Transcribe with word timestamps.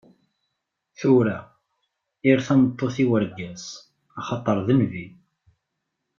Tura, 0.97 1.35
err 2.29 2.39
tameṭṭut 2.47 2.95
i 3.03 3.05
wergaz, 3.09 3.63
axaṭer 4.19 4.57
d 4.67 4.67
nnbi. 4.77 5.05